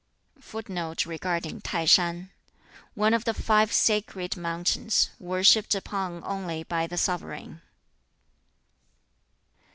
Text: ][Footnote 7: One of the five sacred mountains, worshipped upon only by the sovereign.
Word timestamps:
][Footnote 0.39 1.01
7: 1.03 2.29
One 2.95 3.13
of 3.13 3.23
the 3.23 3.35
five 3.35 3.71
sacred 3.71 4.35
mountains, 4.35 5.11
worshipped 5.19 5.75
upon 5.75 6.23
only 6.23 6.63
by 6.63 6.87
the 6.87 6.97
sovereign. 6.97 7.61